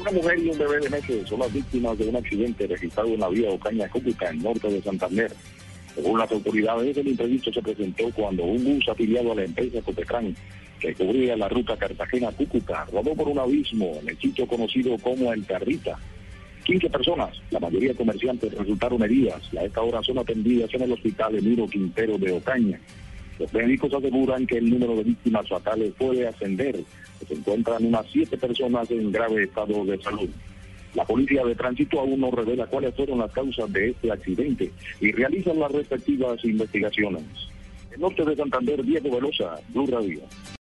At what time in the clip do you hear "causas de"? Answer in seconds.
33.32-33.90